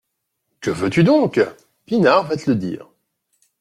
[0.61, 1.39] Que veux-tu donc?
[1.85, 2.89] Pinard va te le dire.